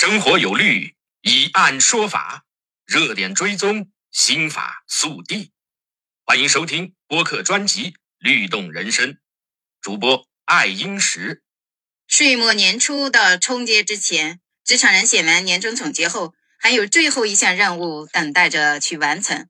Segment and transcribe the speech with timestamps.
[0.00, 2.44] 生活有律，以案说法，
[2.86, 5.50] 热点追踪，心法速递。
[6.22, 9.14] 欢迎收听播客专辑《律动人生》，
[9.80, 11.42] 主播爱英石。
[12.06, 19.48] 岁末年初到春节之前，职场人写完年终总结后，还有最后一项任务等待着去完成，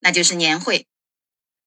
[0.00, 0.86] 那就是年会。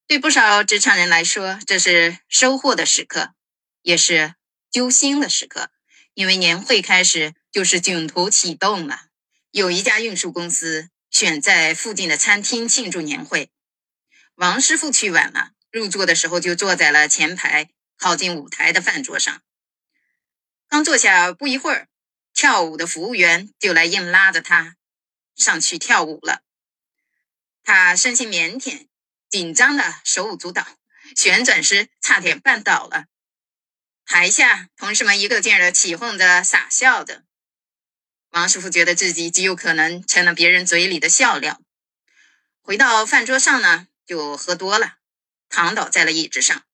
[0.06, 3.34] 对不少职场人来说，这是收获的时刻，
[3.82, 4.36] 也是
[4.70, 5.72] 揪心的时刻，
[6.14, 9.06] 因为年会开始就是囧途启动了。
[9.52, 13.48] 有一家运输公司选在附近的餐厅庆祝年会，
[14.34, 19.40] 王师傅去晚了，入座的时候就坐在了前排靠近舞台的饭桌上。
[20.66, 21.86] 刚坐下不一会儿，
[22.34, 24.74] 跳舞的服务员就来硬拉着他
[25.36, 26.42] 上去跳舞了。
[27.62, 28.88] 他生性腼腆。
[29.30, 30.64] 紧张的手舞足蹈，
[31.16, 33.06] 旋转时差点绊倒了。
[34.06, 37.24] 台下同事们一个劲儿的起哄着、傻笑着。
[38.34, 41.60] 王师傅觉得自己极有可能成了别人嘴里的笑料。
[42.62, 44.94] 回到饭桌上呢，就喝多了，
[45.48, 46.64] 躺倒在了椅子上。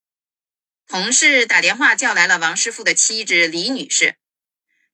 [0.86, 4.16] 同事打电话叫来了王师傅的妻子李女士，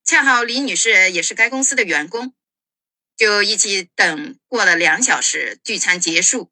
[0.05, 2.35] 恰好李女士也是该公司的员工，
[3.17, 6.51] 就一起等过了两小时，聚餐结束。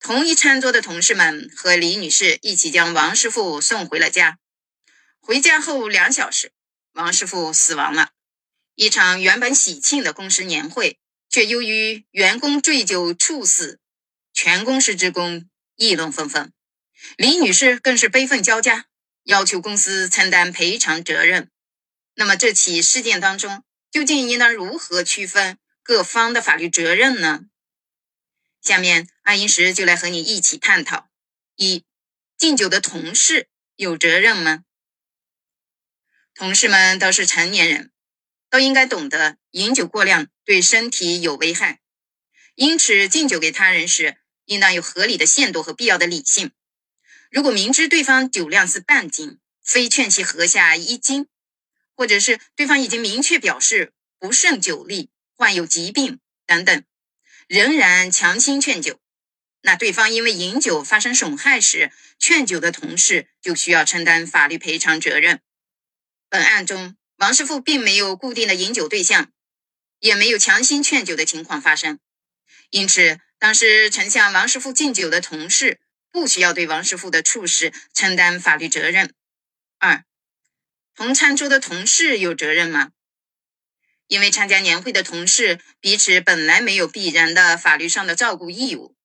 [0.00, 4.40] 同一餐桌的同事们和李女士一起将王师傅送回了家。
[5.20, 6.50] 回家后两小时，
[6.94, 8.10] 王师傅死亡了。
[8.74, 13.78] 一场原本喜庆的公司年会，却由于员工醉酒猝死，
[14.32, 16.52] 全公司职工议论纷纷。
[17.16, 18.86] 李女士更是悲愤交加，
[19.24, 21.50] 要求公司承担赔偿责任。
[22.14, 27.44] 那么这起事件当中，究竟应当如何区分各方的法律责任呢？
[28.62, 31.10] 下面，爱因石就来和你一起探讨：
[31.56, 31.84] 一，
[32.38, 34.64] 敬酒的同事有责任吗？
[36.34, 37.91] 同事们都是成年人，
[38.52, 41.80] 都应该懂得饮酒过量对身体有危害，
[42.54, 46.52] 因此敬酒给他人时，应当有合理的限度和必要的理性。
[47.30, 51.28] 如果明知对方酒量是半斤，非劝其喝下一斤，
[51.96, 56.84] 或者是对方已经明确表示不胜酒力、患有疾病等等。
[57.48, 59.00] 仍然强行劝酒，
[59.62, 65.40] 那对方因为饮酒发生损害时，劝酒的同事就需要承担法律赔偿责任。
[66.28, 69.30] 本案中，王师傅并没有固定的饮酒对象，
[70.00, 72.00] 也没有强行劝酒的情况发生，
[72.70, 75.78] 因此，当时曾向王师傅敬酒的同事
[76.10, 79.14] 不需要对王师傅的处事承担法律责任。
[79.78, 80.02] 二，
[80.96, 82.90] 同餐桌的同事有责任吗？
[84.08, 88.96] 因为参加年会的同事彼此本来没有必然的法律上的照顾义务，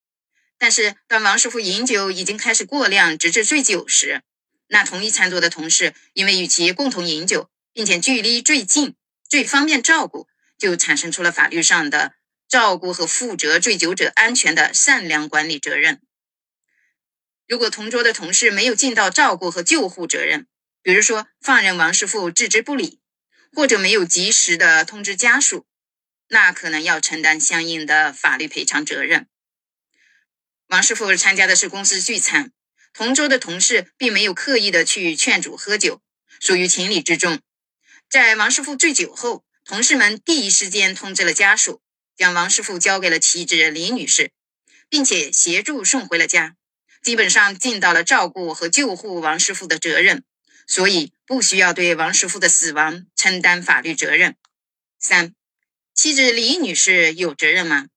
[0.57, 4.23] 但是当王师傅饮酒已经开始过量，直至醉酒时，
[4.69, 8.95] 那同一餐桌的同事因为与其共同饮酒，并且距离最近、
[9.29, 10.27] 最方便照顾，
[10.57, 12.15] 就产生出了法律上的
[12.47, 16.01] 照顾和负责醉酒者安全的善良管理责任。
[17.47, 20.47] 如果同桌的同事没有尽到照顾和救护责任，
[20.81, 22.99] 比如说放任王师傅置之不理。
[23.53, 25.65] 或者没有及时的通知家属，
[26.27, 29.27] 那可能要承担相应的法律赔偿责任。
[30.67, 32.51] 王师傅参加的是公司聚餐，
[32.93, 36.01] 同桌的同事并没有刻意的去劝阻喝酒，
[36.41, 37.39] 属于情理之中。
[38.09, 41.81] 在王师傅醉酒后，同事们第一时间通知了家属，
[42.15, 44.31] 将王师傅交给了妻子李女士，
[44.89, 46.55] 并且协助送回了家，
[47.03, 50.23] 基本上尽到了照顾和救护王师傅的责任。
[50.69, 54.35] 所以不需要对王师傅的死亡承担法律责任。
[54.99, 55.33] 三，
[55.93, 57.87] 妻子李女士有责任吗？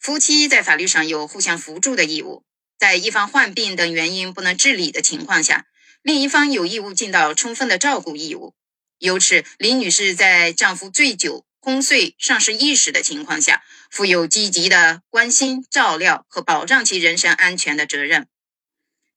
[0.00, 2.44] 夫妻在法律上有互相扶助的义务，
[2.78, 5.66] 在一方患病等原因不能自理的情况下，
[6.02, 8.54] 另一方有义务尽到充分的照顾义务。
[8.98, 18.28] 由此，李女士在丈夫醉酒、昏睡、丧失意识的情况下，负有积极的关心、照料和保障其人身安全的责任。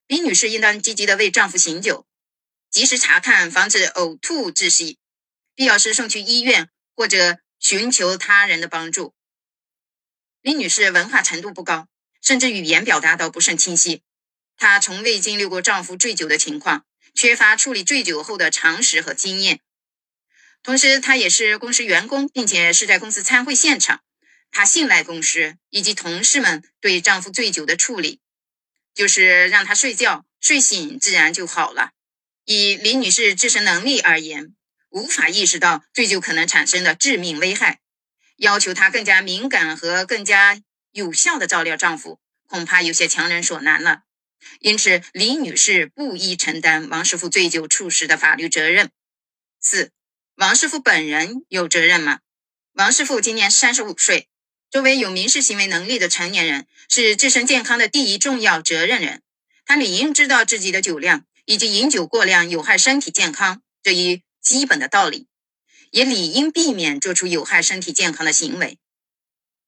[0.08, 2.06] 李女士应当积极的为丈夫醒酒，
[2.70, 5.00] 及时查看，防止呕吐窒息，
[5.56, 9.16] 必要时送去医院或者寻求他人的帮助。
[10.42, 11.88] 李女士文化程度不高，
[12.22, 14.04] 甚至语言表达都不甚清晰。
[14.58, 19.60] 她从未经历过丈夫醉酒的情况，缺乏处理醉酒后的常识和经验。
[20.64, 24.02] 同时，她也是公司员工，并且是在公司参会现场。
[24.52, 28.20] 她信赖公司以及同事们对丈夫醉酒的处理。
[28.94, 31.92] 就是让他睡觉，睡醒自然就好了。
[32.46, 34.56] 以李女士自身能力而言，
[34.90, 37.82] 无法意识到醉酒可能产生的致命危害，
[38.38, 40.62] 要求她更加敏感和更加
[40.94, 44.04] 有效的照料丈夫，恐怕有些强人所难了。
[44.60, 48.90] 因此，李女士不宜承担王师傅醉酒猝死的法律责任。
[49.60, 49.92] 四，
[50.36, 52.20] 王师傅本人有责任吗？
[52.74, 54.28] 王师傅今年三十五岁，
[54.70, 59.22] 作为有民事行为能力的成年人，是自身健康的第一重要责任人。
[59.66, 65.28] 他理应知道自己的酒量以及饮酒过量有害身体健康这一基本的道理，
[65.90, 68.78] 也理应避免做出有害身体健康的行为。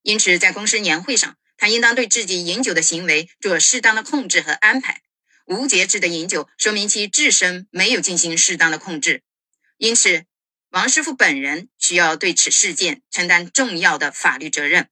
[0.03, 5.01] 因此，在公司年会上，他应当对自己饮酒的行为做适当的控制和安排。
[5.45, 9.23] 无节制的饮酒，说明其自身没有进行适当的控制，
[9.77, 10.25] 因此。
[10.71, 14.89] 王师傅本人需要对此事件承担重要的法律责任。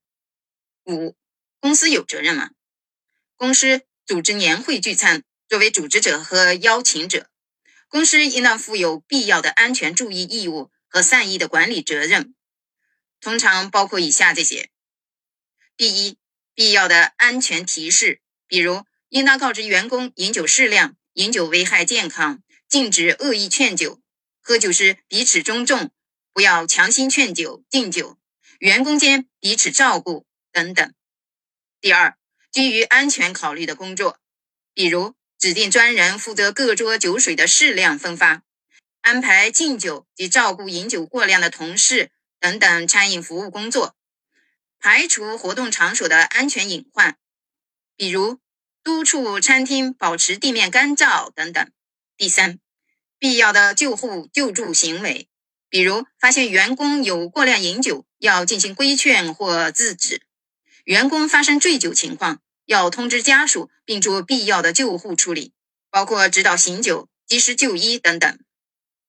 [0.86, 1.18] 五、
[1.60, 2.52] 公司有责任吗？
[3.36, 7.30] 公司组织年会聚餐，作为组织者和邀请者，
[7.90, 12.34] 公司应当负有必要的安全注意义务和善意的管理责任，
[13.20, 14.70] 通常包括以下这些：
[15.76, 16.18] 第一，
[16.56, 24.02] 必要的安全提示，比如应当告知员工饮酒适量、饮酒危害健康、禁止恶意劝酒。
[24.42, 25.92] 喝酒时彼此尊重，
[26.32, 28.18] 不要强行劝酒、敬酒，
[28.60, 30.94] 员工间彼此照顾等等。
[31.82, 32.16] 第二，
[32.52, 34.20] 基于安全考虑的工作，
[34.74, 38.44] 比如指定专人负责各桌酒水的适量分发，
[39.02, 43.96] 安排敬酒及照顾饮酒过量的同事等等餐饮服务工作，
[44.80, 47.18] 排除活动场所的安全隐患，
[47.96, 48.40] 比如
[48.84, 51.72] 督促餐厅保持地面干燥等等。
[52.18, 52.60] 第三。
[53.18, 55.30] 必要的救护救助行为，
[55.70, 60.20] 比如发现员工有过量饮酒，要进行规劝或制止；
[60.84, 65.54] 员工发生醉酒情况，要通知家属并做必要的救护处理，
[65.90, 68.38] 包括指导醒酒、及时就医等等。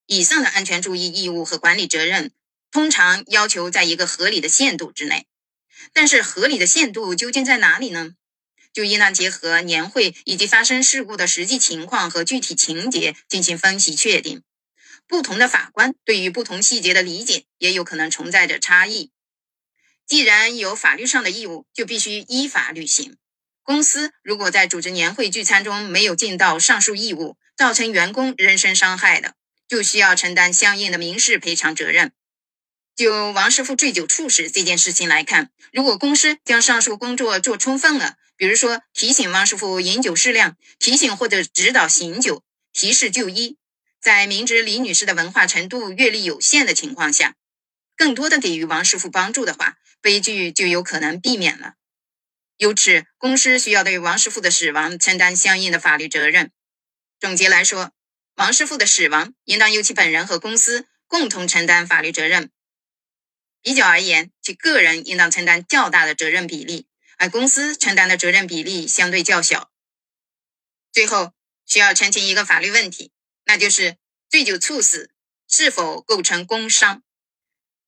[0.07, 2.31] 以上的安全注意义务和管理责任，
[2.71, 5.27] 通常要求在一个合理的限度之内。
[5.93, 8.13] 但是，合理的限度究竟在哪里呢？
[8.73, 14.43] 就应当结合年会以及发生事故的实际情况和具体情节进行分析确定。
[15.07, 19.11] 不同的法官对于不同细节的理解也有可能存在着差异。
[20.07, 23.17] 既然有法律上的义务，就必须依法履行。
[23.63, 29.35] 公司如果在组织年会聚餐中没有尽到上述义务，造成员工人身伤害的，
[29.67, 32.13] 就需要承担相应的民事赔偿责任。
[32.97, 43.59] 就王师傅醉酒猝死这件事情来看，如果公司将上述工作做充分了，比如说，提醒王师傅饮酒适量，提醒或者指导醒酒，提示就医。
[44.01, 47.35] 在明知李女士的文化程度、阅历有限的情况下，
[47.97, 51.75] 更多的给予王师傅帮助的话，悲剧就有可能避免了。
[52.57, 56.51] 由此，公司需要对王师傅的死亡承担相应的法律责任。
[57.21, 57.93] 总结来说，
[58.37, 62.51] 王师傅的死亡应当由其本人和公司共同承担法律责任。
[63.67, 66.87] 比较而言，其个人应当承担较大的责任比例。
[67.17, 69.73] 而公司承担的责任比例相对较小。
[70.93, 71.33] 最后
[71.67, 73.11] 需要澄清一个法律问题，
[73.45, 73.97] 那就是
[74.31, 75.11] 醉酒猝死
[75.49, 77.03] 是否构成工伤？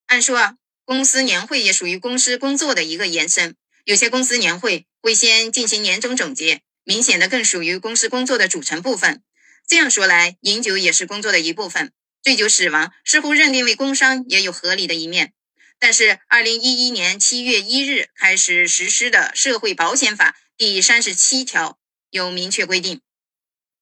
[0.06, 3.54] 按说啊，公司年会也属于公司工作的一个延伸。
[3.84, 9.22] 有些公司年会会先进行年终总结，明显的更属于公司工作的组成部分。
[9.69, 11.92] 这样说来，饮酒也是工作的一部分。
[12.20, 15.34] 醉酒死亡似乎认定为工伤，也有合理的一面。
[15.80, 21.78] 但是，二零一一年七月一日开始实施的《社会保险法》第三十七条
[22.10, 23.00] 有明确规定：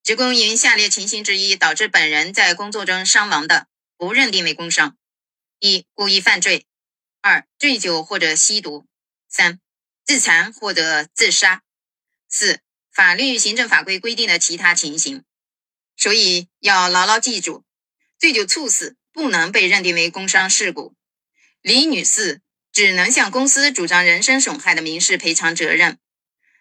[0.03, 4.99] 职工因下列情形之一导致本人在工作中伤亡的，不认定为工伤：
[5.59, 6.67] 一、故意犯罪；
[7.23, 8.85] 二、醉酒或者吸毒；
[9.31, 9.59] 三、
[10.05, 11.63] 自残或者自杀；
[12.29, 12.61] 四、
[12.93, 15.25] 法律、行政法规规定的其他情形。
[15.97, 17.65] 所以要牢牢记住，
[18.19, 20.95] 醉酒猝死不能被认定为工伤事故。
[21.67, 25.99] 李女士只能向公司主张人身损害的民事赔偿责任。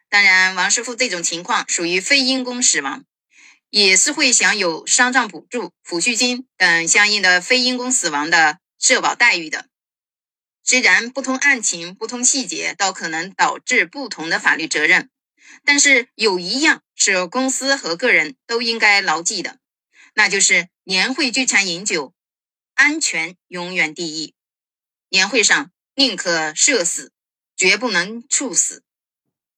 [0.10, 3.06] 当然，王师傅这种情况属于非因公死亡，
[3.70, 9.68] 也是会享有丧葬补助、抚恤金等相应的非因公死亡的社保待遇的。
[10.64, 15.12] 虽然不同案情、不同细节都可能导致不同的法律责任，
[15.64, 19.60] 但是有一样是公司和个人都应该牢记的，
[20.16, 22.16] 那就是年会聚餐饮酒，
[22.74, 24.34] 安全永远第一。
[25.10, 27.12] 年会上宁可社死，
[27.56, 28.84] 绝不能猝死。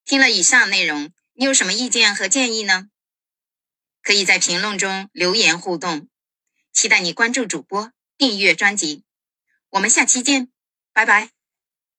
[0.04, 2.88] 听了以上内容，你有什么意见和建议呢？
[4.02, 6.08] 可以在评论中留言互动。
[6.72, 9.04] 期待你关注主播，订阅专辑。
[9.70, 10.50] 我们下期见，
[10.92, 11.37] 拜拜。